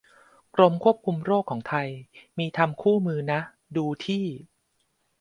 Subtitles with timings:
[0.55, 1.87] กรมควบคุมโรคของไทย
[2.37, 3.39] มีทำคู่มือนะ
[3.75, 4.25] ดูที่